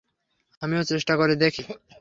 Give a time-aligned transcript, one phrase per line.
[0.61, 1.63] আমিও চেষ্টা করে দেখি!